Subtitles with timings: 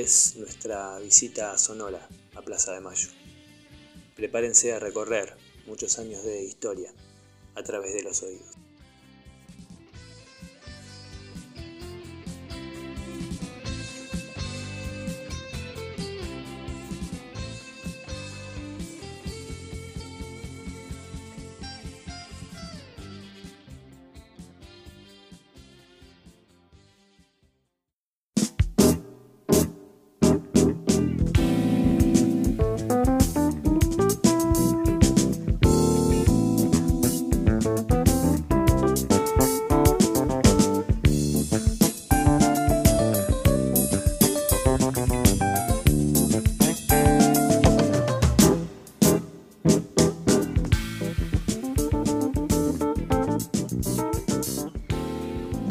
[0.00, 3.08] es nuestra visita a Sonora, a Plaza de Mayo.
[4.14, 5.36] Prepárense a recorrer
[5.66, 6.92] muchos años de historia
[7.54, 8.55] a través de los oídos.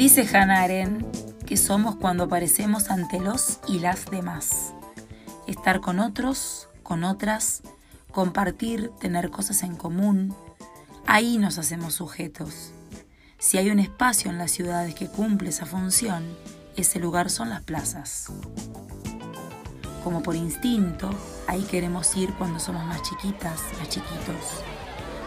[0.06, 1.04] Dice Hannah Arendt
[1.48, 4.76] que somos cuando aparecemos ante los y las demás.
[5.48, 7.64] Estar con otros, con otras,
[8.12, 10.36] compartir, tener cosas en común,
[11.08, 12.72] ahí nos hacemos sujetos.
[13.40, 16.24] Si hay un espacio en las ciudades que cumple esa función,
[16.76, 18.28] ese lugar son las plazas.
[20.04, 21.10] Como por instinto,
[21.48, 24.62] ahí queremos ir cuando somos más chiquitas, más chiquitos.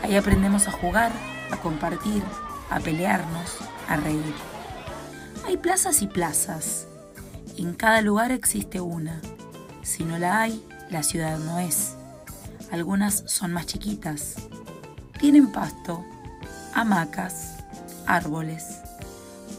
[0.05, 1.11] Ahí aprendemos a jugar,
[1.51, 2.23] a compartir,
[2.71, 3.57] a pelearnos,
[3.89, 4.58] a reír.
[5.49, 6.87] Hay plazas y plazas.
[7.57, 9.19] En cada lugar existe una.
[9.81, 11.95] Si no la hay, la ciudad no es.
[12.71, 14.35] Algunas son más chiquitas.
[15.19, 16.05] Tienen pasto,
[16.75, 17.65] hamacas,
[18.07, 18.81] árboles.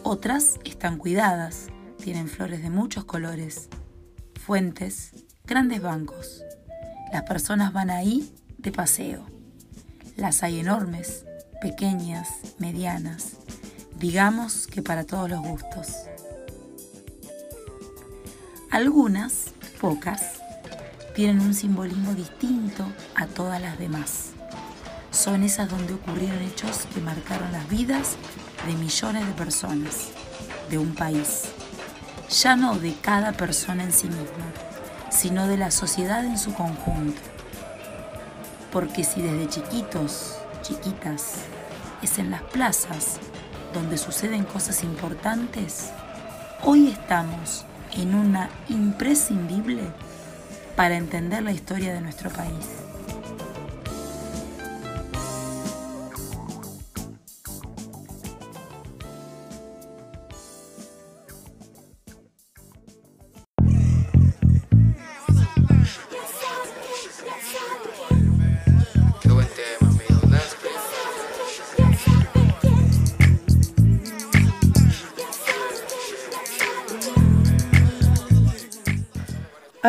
[0.04, 3.67] Otras están cuidadas, tienen flores de muchos colores,
[4.39, 5.14] fuentes,
[5.44, 6.44] grandes bancos.
[7.11, 9.26] Las personas van ahí de paseo.
[10.17, 11.26] Las hay enormes,
[11.64, 12.30] pequeñas,
[12.60, 13.39] medianas
[13.99, 15.87] digamos que para todos los gustos.
[18.71, 19.48] Algunas,
[19.82, 20.39] pocas,
[21.14, 24.30] tienen un simbolismo distinto a todas las demás.
[25.11, 28.15] Son esas donde ocurrieron hechos que marcaron las vidas
[28.65, 30.11] de millones de personas,
[30.70, 31.49] de un país.
[32.30, 34.54] Ya no de cada persona en sí misma,
[35.11, 37.20] sino de la sociedad en su conjunto.
[38.71, 41.39] Porque si desde chiquitos, chiquitas,
[42.02, 43.20] es en las plazas
[43.73, 45.91] donde suceden cosas importantes,
[46.63, 49.83] hoy estamos en una imprescindible
[50.75, 52.89] para entender la historia de nuestro país.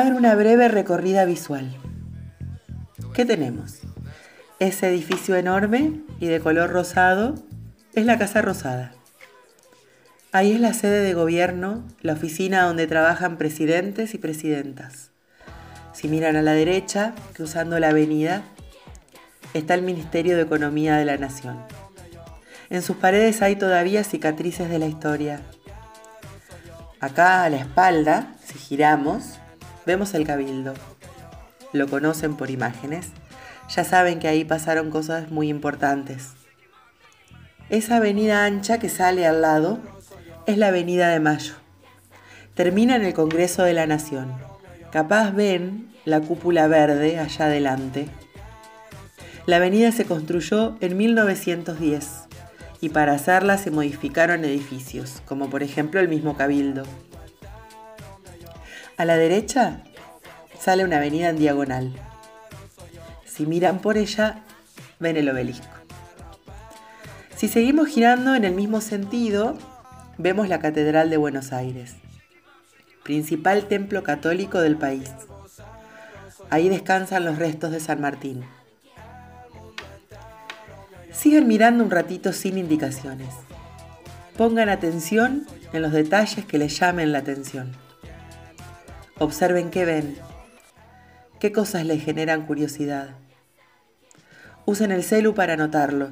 [0.00, 1.76] Hagan una breve recorrida visual.
[3.12, 3.80] ¿Qué tenemos?
[4.58, 7.34] Ese edificio enorme y de color rosado
[7.92, 8.92] es la Casa Rosada.
[10.32, 15.10] Ahí es la sede de gobierno, la oficina donde trabajan presidentes y presidentas.
[15.92, 18.40] Si miran a la derecha, cruzando la avenida,
[19.52, 21.58] está el Ministerio de Economía de la Nación.
[22.70, 25.42] En sus paredes hay todavía cicatrices de la historia.
[27.00, 29.39] Acá a la espalda, si giramos,
[29.86, 30.74] Vemos el cabildo.
[31.72, 33.08] Lo conocen por imágenes.
[33.74, 36.30] Ya saben que ahí pasaron cosas muy importantes.
[37.68, 39.78] Esa avenida ancha que sale al lado
[40.46, 41.54] es la Avenida de Mayo.
[42.54, 44.34] Termina en el Congreso de la Nación.
[44.90, 48.08] Capaz ven la cúpula verde allá adelante.
[49.46, 52.06] La avenida se construyó en 1910
[52.80, 56.82] y para hacerla se modificaron edificios, como por ejemplo el mismo Cabildo.
[59.00, 59.80] A la derecha
[60.58, 61.94] sale una avenida en diagonal.
[63.24, 64.44] Si miran por ella,
[64.98, 65.74] ven el obelisco.
[67.34, 69.56] Si seguimos girando en el mismo sentido,
[70.18, 71.94] vemos la Catedral de Buenos Aires,
[73.02, 75.10] principal templo católico del país.
[76.50, 78.44] Ahí descansan los restos de San Martín.
[81.10, 83.32] Sigan mirando un ratito sin indicaciones.
[84.36, 87.72] Pongan atención en los detalles que les llamen la atención.
[89.22, 90.16] Observen qué ven,
[91.40, 93.10] qué cosas les generan curiosidad.
[94.64, 96.08] Usen el celu para anotarlo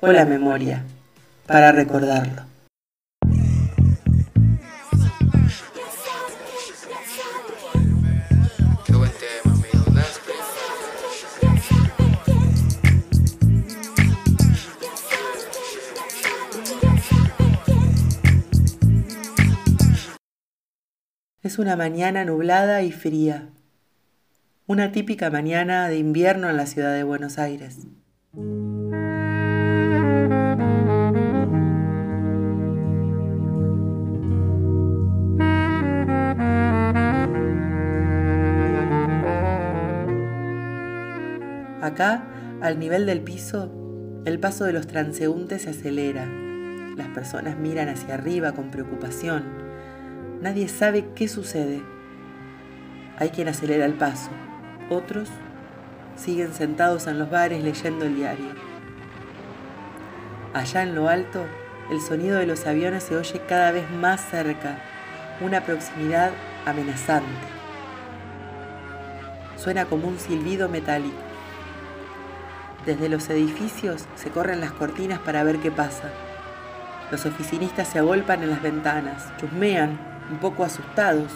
[0.00, 0.84] o la memoria
[1.46, 2.53] para recordarlo.
[21.54, 23.50] Es una mañana nublada y fría.
[24.66, 27.86] Una típica mañana de invierno en la ciudad de Buenos Aires.
[41.80, 42.24] Acá,
[42.62, 43.70] al nivel del piso,
[44.24, 46.26] el paso de los transeúntes se acelera.
[46.96, 49.63] Las personas miran hacia arriba con preocupación.
[50.44, 51.80] Nadie sabe qué sucede.
[53.18, 54.28] Hay quien acelera el paso.
[54.90, 55.30] Otros
[56.16, 58.50] siguen sentados en los bares leyendo el diario.
[60.52, 61.46] Allá en lo alto,
[61.90, 64.80] el sonido de los aviones se oye cada vez más cerca,
[65.40, 66.32] una proximidad
[66.66, 67.48] amenazante.
[69.56, 71.22] Suena como un silbido metálico.
[72.84, 76.10] Desde los edificios se corren las cortinas para ver qué pasa.
[77.10, 81.30] Los oficinistas se agolpan en las ventanas, chusmean, un poco asustados,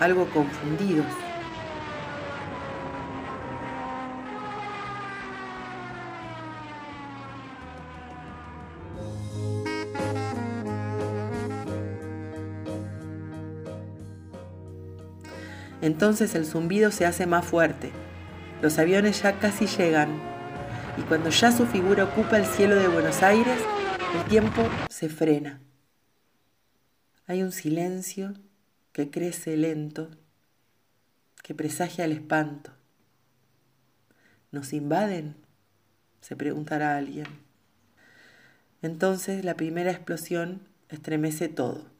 [0.00, 1.06] algo confundidos.
[15.84, 17.92] Entonces el zumbido se hace más fuerte.
[18.62, 20.08] Los aviones ya casi llegan
[20.96, 23.58] y cuando ya su figura ocupa el cielo de Buenos Aires,
[24.16, 25.60] el tiempo se frena.
[27.26, 28.34] Hay un silencio
[28.92, 30.10] que crece lento,
[31.42, 32.72] que presagia el espanto.
[34.52, 35.34] ¿Nos invaden?
[36.20, 37.26] se preguntará alguien.
[38.80, 41.93] Entonces la primera explosión estremece todo.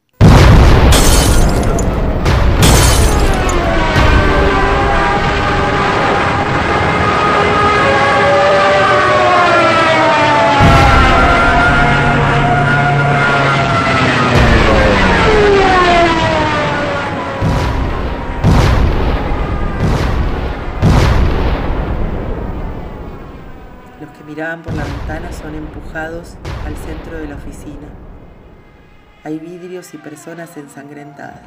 [24.35, 26.35] Miraban por la ventana son empujados
[26.67, 27.87] al centro de la oficina.
[29.23, 31.41] Hay vidrios y personas ensangrentadas.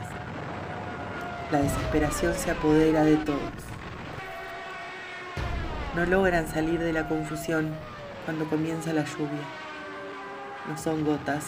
[1.51, 3.41] La desesperación se apodera de todos.
[5.97, 7.73] No logran salir de la confusión
[8.23, 9.43] cuando comienza la lluvia.
[10.69, 11.43] No son gotas,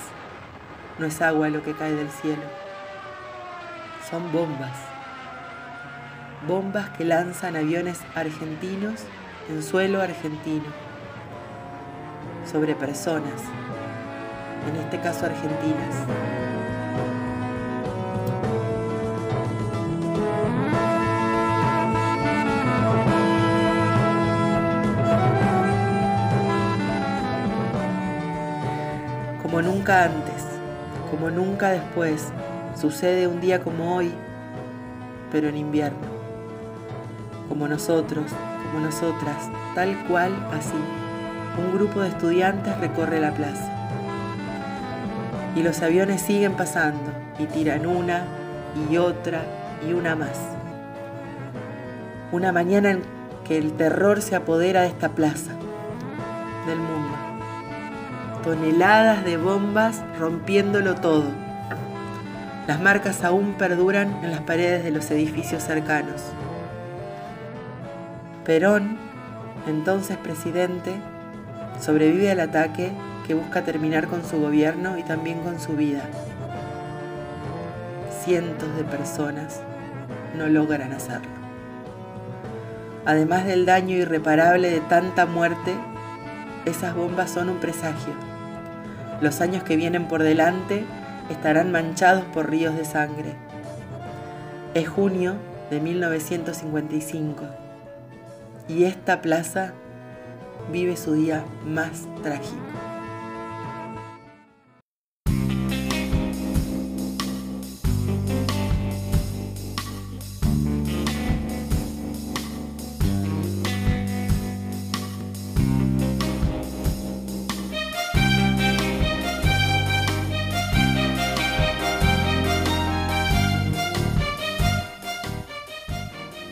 [0.97, 2.43] no es agua lo que cae del cielo.
[4.09, 4.77] Son bombas.
[6.45, 9.05] Bombas que lanzan aviones argentinos
[9.47, 10.88] en suelo argentino
[12.45, 13.41] sobre personas,
[14.67, 15.95] en este caso argentinas.
[29.41, 30.45] Como nunca antes,
[31.11, 32.31] como nunca después,
[32.75, 34.11] sucede un día como hoy,
[35.31, 36.19] pero en invierno.
[37.47, 38.25] Como nosotros,
[38.71, 40.77] como nosotras, tal cual así
[41.59, 43.71] un grupo de estudiantes recorre la plaza.
[45.55, 48.23] Y los aviones siguen pasando y tiran una
[48.89, 49.41] y otra
[49.87, 50.39] y una más.
[52.31, 53.01] Una mañana en
[53.43, 55.51] que el terror se apodera de esta plaza,
[56.67, 57.17] del mundo.
[58.43, 61.25] Toneladas de bombas rompiéndolo todo.
[62.67, 66.21] Las marcas aún perduran en las paredes de los edificios cercanos.
[68.45, 68.97] Perón,
[69.67, 70.93] entonces presidente,
[71.79, 72.91] Sobrevive al ataque
[73.25, 76.01] que busca terminar con su gobierno y también con su vida.
[78.23, 79.61] Cientos de personas
[80.37, 81.29] no logran hacerlo.
[83.05, 85.73] Además del daño irreparable de tanta muerte,
[86.65, 88.13] esas bombas son un presagio.
[89.21, 90.85] Los años que vienen por delante
[91.29, 93.33] estarán manchados por ríos de sangre.
[94.73, 95.35] Es junio
[95.69, 97.43] de 1955
[98.67, 99.73] y esta plaza
[100.71, 102.55] vive su día más trágico.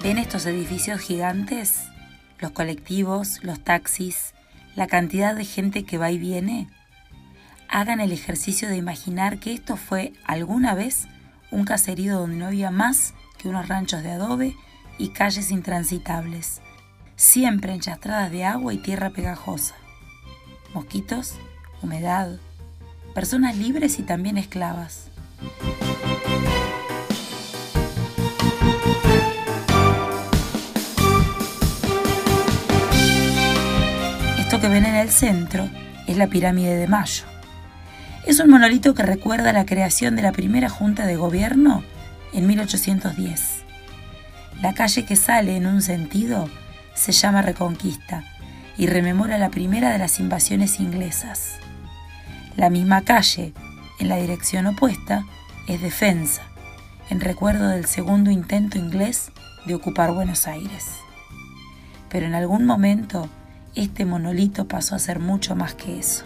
[0.04, 1.90] ¿Ven estos edificios gigantes?
[2.40, 4.34] Los colectivos, los taxis,
[4.76, 6.70] la cantidad de gente que va y viene,
[7.70, 11.08] hagan el ejercicio de imaginar que esto fue alguna vez
[11.52, 14.56] un caserío donde no había más que unos ranchos de adobe
[14.98, 16.62] y calles intransitables,
[17.16, 19.76] siempre enchastradas de agua y tierra pegajosa.
[20.74, 21.36] Mosquitos,
[21.82, 22.38] humedad,
[23.14, 25.10] personas libres y también esclavas.
[34.68, 35.70] Que ven en el centro
[36.08, 37.24] es la pirámide de Mayo.
[38.26, 41.86] Es un monolito que recuerda la creación de la primera junta de gobierno
[42.34, 43.64] en 1810.
[44.62, 46.50] La calle que sale en un sentido
[46.96, 48.26] se llama Reconquista
[48.78, 51.60] y rememora la primera de las invasiones inglesas.
[52.58, 53.54] La misma calle,
[54.02, 55.24] en la dirección opuesta,
[55.70, 56.42] es Defensa,
[57.10, 59.32] en recuerdo del segundo intento inglés
[59.66, 60.88] de ocupar Buenos Aires.
[62.10, 63.30] Pero en algún momento
[63.78, 66.24] este monolito pasó a ser mucho más que eso.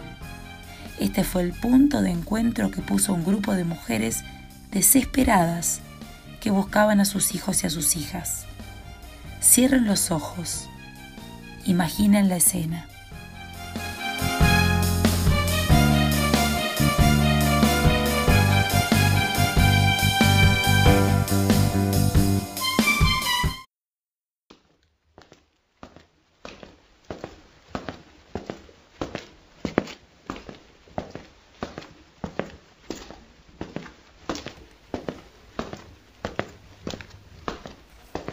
[0.98, 4.24] Este fue el punto de encuentro que puso un grupo de mujeres
[4.70, 5.80] desesperadas
[6.40, 8.46] que buscaban a sus hijos y a sus hijas.
[9.42, 10.68] Cierren los ojos,
[11.66, 12.86] imaginen la escena.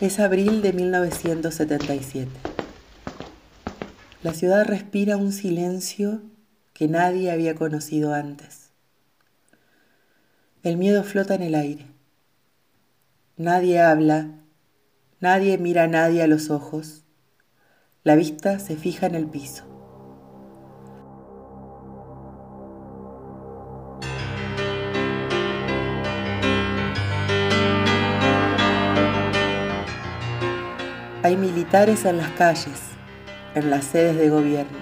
[0.02, 2.32] Es abril de 1977.
[4.24, 6.22] La ciudad respira un silencio
[6.74, 8.70] que nadie había conocido antes.
[10.64, 11.86] El miedo flota en el aire.
[13.36, 14.40] Nadie habla,
[15.20, 17.04] nadie mira a nadie a los ojos.
[18.06, 19.69] La vista se fija en el piso.
[31.30, 32.80] Hay militares en las calles,
[33.54, 34.80] en las sedes de gobierno,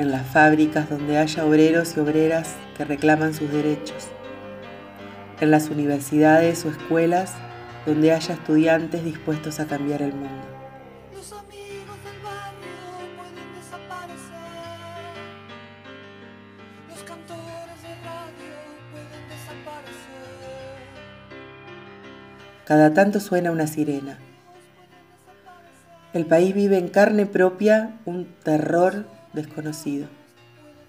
[0.00, 4.08] en las fábricas donde haya obreros y obreras que reclaman sus derechos,
[5.40, 7.34] en las universidades o escuelas
[7.86, 10.42] donde haya estudiantes dispuestos a cambiar el mundo.
[22.64, 24.18] Cada tanto suena una sirena
[26.12, 30.08] el país vive en carne propia un terror desconocido.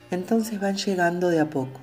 [0.10, 1.80] Entonces van llegando de a poco.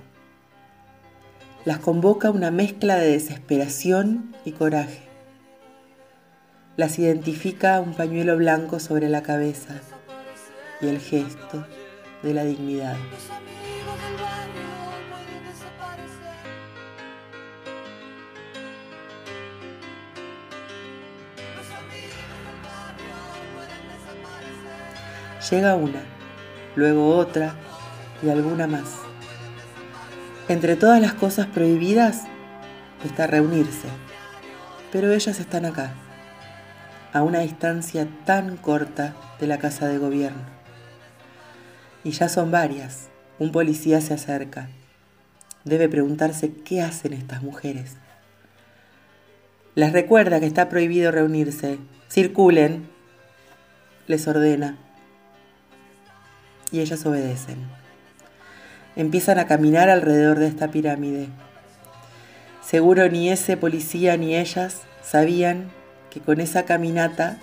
[1.64, 5.02] Las convoca una mezcla de desesperación y coraje.
[6.76, 9.74] Las identifica un pañuelo blanco sobre la cabeza
[10.80, 11.66] y el gesto
[12.22, 12.96] de la dignidad.
[25.50, 26.02] Llega una,
[26.76, 27.54] luego otra
[28.22, 28.96] y alguna más.
[30.46, 32.24] Entre todas las cosas prohibidas
[33.02, 33.88] está reunirse,
[34.92, 35.94] pero ellas están acá,
[37.14, 40.42] a una distancia tan corta de la casa de gobierno.
[42.04, 43.08] Y ya son varias.
[43.38, 44.68] Un policía se acerca.
[45.64, 47.96] Debe preguntarse qué hacen estas mujeres.
[49.74, 51.78] Les recuerda que está prohibido reunirse.
[52.08, 52.88] Circulen,
[54.08, 54.78] les ordena
[56.70, 57.58] y ellas obedecen.
[58.96, 61.28] Empiezan a caminar alrededor de esta pirámide.
[62.64, 65.70] Seguro ni ese policía ni ellas sabían
[66.10, 67.38] que con esa caminata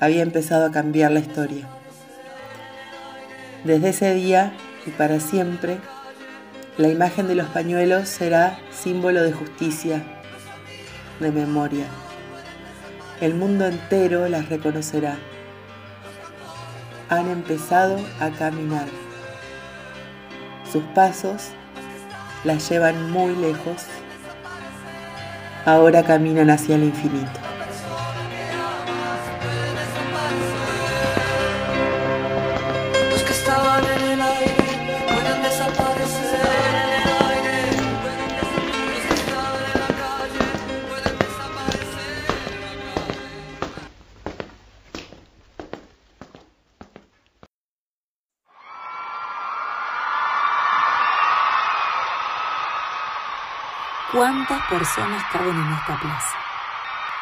[0.00, 1.68] había empezado a cambiar la historia.
[3.64, 4.52] Desde ese día
[4.86, 5.78] y para siempre,
[6.76, 10.02] la imagen de los pañuelos será símbolo de justicia,
[11.20, 11.86] de memoria.
[13.20, 15.18] El mundo entero las reconocerá
[17.08, 18.86] han empezado a caminar.
[20.70, 21.48] Sus pasos
[22.44, 23.86] las llevan muy lejos.
[25.64, 27.47] Ahora caminan hacia el infinito.
[54.10, 56.34] ¿Cuántas personas caben en esta plaza?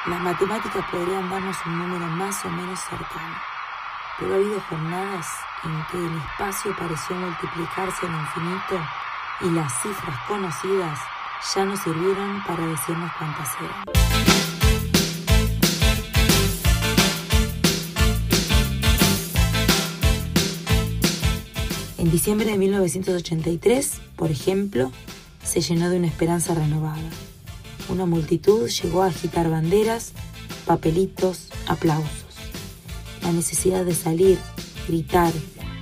[0.06, 3.34] Las matemáticas podrían darnos un número más o menos cercano,
[4.16, 5.26] pero ha habido jornadas
[5.64, 8.86] en que el espacio pareció multiplicarse en infinito
[9.40, 11.00] y las cifras conocidas
[11.56, 13.82] ya no sirvieron para decirnos cuántas eran.
[21.98, 24.92] En diciembre de 1983, por ejemplo,
[25.46, 27.08] se llenó de una esperanza renovada.
[27.88, 30.12] Una multitud llegó a agitar banderas,
[30.66, 32.26] papelitos, aplausos.
[33.22, 34.38] La necesidad de salir,
[34.88, 35.32] gritar,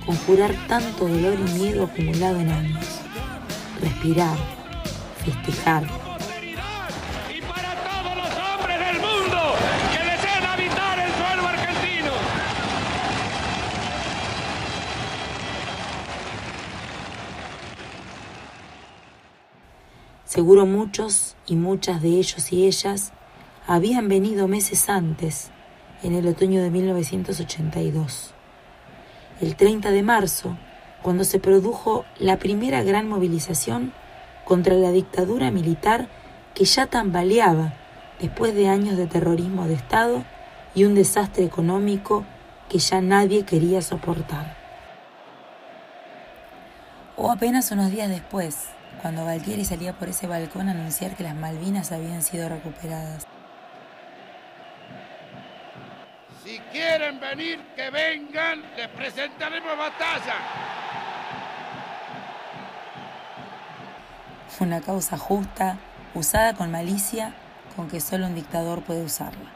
[0.05, 2.85] conjurar tanto dolor y miedo acumulado en años.
[3.81, 4.37] Respirar,
[5.23, 6.04] festejar.
[20.35, 23.13] Seguro muchos y muchas de ellos y ellas
[23.67, 25.49] habían venido meses antes,
[26.03, 28.33] en el otoño de 1982.
[29.39, 30.57] El 30 de marzo,
[31.01, 33.93] cuando se produjo la primera gran movilización
[34.43, 36.09] contra la dictadura militar
[36.53, 37.73] que ya tambaleaba
[38.19, 40.25] después de años de terrorismo de Estado
[40.75, 42.25] y un desastre económico
[42.67, 44.57] que ya nadie quería soportar.
[47.15, 48.74] O apenas unos días después,
[49.05, 53.27] cuando Galtieri salía por ese balcón a anunciar que las Malvinas habían sido recuperadas.
[56.43, 60.37] Si quieren venir, que vengan, les presentaremos batalla.
[64.59, 65.77] Una causa justa,
[66.15, 67.35] usada con malicia,
[67.75, 69.51] con que solo un dictador puede usarla.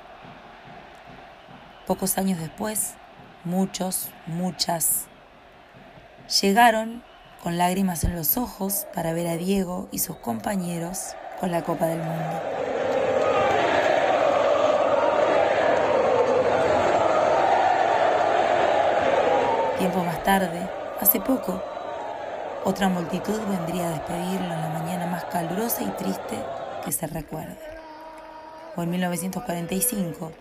[1.87, 2.93] Pocos años después,
[3.45, 5.07] muchos, muchas,
[6.39, 7.08] llegaron
[7.43, 11.85] con lágrimas en los ojos para ver a Diego y sus compañeros con la Copa
[11.85, 12.41] del Mundo.
[19.77, 20.69] Tiempo más tarde,
[20.99, 21.61] hace poco,
[22.65, 26.37] otra multitud vendría a despedirlo en la mañana más calurosa y triste
[26.83, 27.57] que se recuerde.
[28.75, 30.31] O en 1945,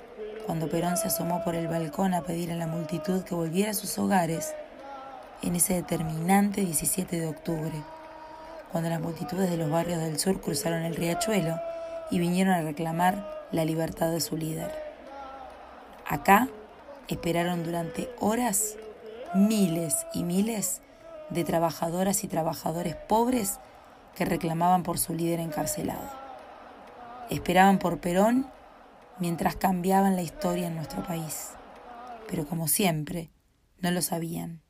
[0.45, 3.75] cuando Perón se asomó por el balcón a pedir a la multitud que volviera a
[3.75, 4.55] sus hogares,
[5.43, 7.83] en ese determinante 17 de octubre,
[8.73, 11.59] cuando las multitudes de los barrios del sur cruzaron el riachuelo
[12.11, 14.71] y vinieron a reclamar la libertad de su líder.
[16.07, 16.49] Acá
[17.09, 18.77] esperaron durante horas
[19.35, 20.81] miles y miles
[21.31, 23.59] de trabajadoras y trabajadores pobres
[24.15, 26.09] que reclamaban por su líder encarcelado.
[27.31, 28.47] Esperaban por Perón
[29.19, 31.51] mientras cambiaban la historia en nuestro país.
[32.27, 33.31] Pero como siempre,
[33.81, 34.61] no lo sabían.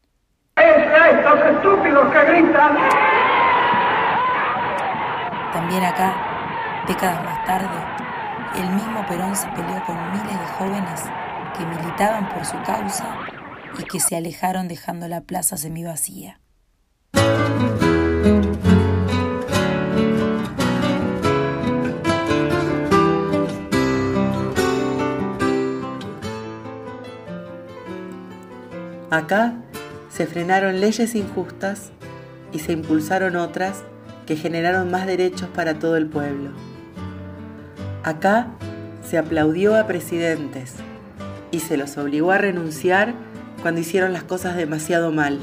[0.58, 2.76] Estos estúpidos que gritan!
[5.52, 6.14] También acá,
[6.86, 7.78] décadas más tarde,
[8.56, 11.04] el mismo Perón se peleó con miles de jóvenes
[11.56, 13.18] que militaban por su causa
[13.78, 16.40] y que se alejaron dejando la plaza semivacía.
[29.10, 29.54] Acá
[30.18, 31.92] se frenaron leyes injustas
[32.52, 33.84] y se impulsaron otras
[34.26, 36.50] que generaron más derechos para todo el pueblo.
[38.02, 38.48] Acá
[39.08, 40.74] se aplaudió a presidentes
[41.52, 43.14] y se los obligó a renunciar
[43.62, 45.38] cuando hicieron las cosas demasiado mal.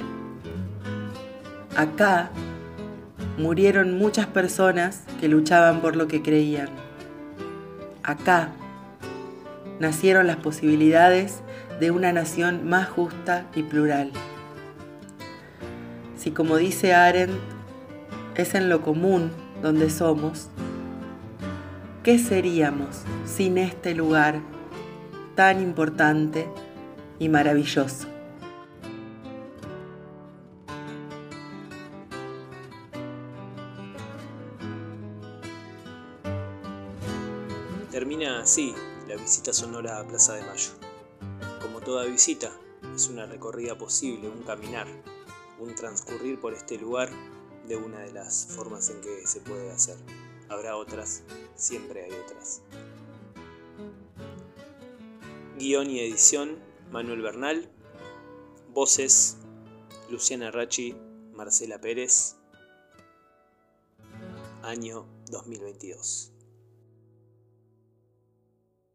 [1.78, 2.32] Acá
[3.38, 6.68] murieron muchas personas que luchaban por lo que creían.
[8.04, 8.50] Acá
[9.80, 11.40] nacieron las posibilidades
[11.80, 14.12] de una nación más justa y plural.
[16.26, 17.40] Si como dice Arendt,
[18.36, 20.50] es en lo común donde somos,
[22.04, 24.42] ¿qué seríamos sin este lugar
[25.36, 26.50] tan importante
[27.20, 28.08] y maravilloso?
[37.92, 38.74] Termina así
[39.08, 40.72] la visita sonora a Plaza de Mayo.
[41.62, 42.50] Como toda visita,
[42.96, 44.88] es una recorrida posible, un caminar,
[45.60, 47.10] un transcurrir por este lugar
[47.68, 49.98] de una de las formas en que se puede hacer.
[50.50, 51.24] Habrá otras,
[51.56, 52.62] siempre hay otras.
[55.58, 56.60] Guión y edición,
[56.92, 57.70] Manuel Bernal.
[58.74, 59.38] Voces,
[60.10, 60.96] Luciana Rachi,
[61.34, 62.36] Marcela Pérez.
[64.64, 66.35] Año 2022.